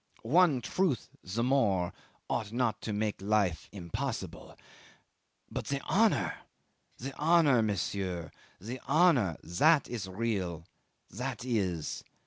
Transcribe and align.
One 0.23 0.61
truth 0.61 1.09
the 1.23 1.43
more 1.43 1.93
ought 2.27 2.51
not 2.51 2.81
to 2.81 2.91
make 2.91 3.21
life 3.21 3.69
impossible.... 3.71 4.57
But 5.47 5.65
the 5.65 5.79
honour 5.81 6.39
the 6.97 7.13
honour, 7.19 7.61
monsieur!... 7.61 8.31
The 8.59 8.81
honour... 8.89 9.37
that 9.43 9.87
is 9.87 10.07
real 10.07 10.65
that 11.11 11.45
is! 11.45 12.03